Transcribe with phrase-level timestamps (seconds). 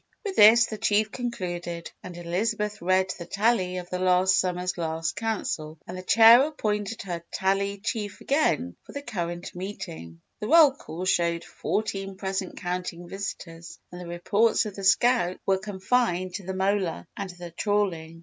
[0.25, 5.15] '"With this, the Chief concluded and Elizabeth read the Tally of the last summer's last
[5.15, 10.19] Council and the Chair appointed her Tally Chief again for the current meeting.
[10.39, 15.59] The roll call showed fourteen present, counting visitors, and the reports of the scouts were
[15.59, 18.19] confined to the mola and the trawling.